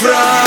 [0.00, 0.43] from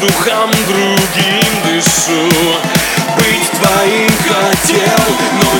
[0.00, 2.28] Воздухом другим дышу.
[3.16, 5.04] Быть твоим хотел,
[5.42, 5.57] но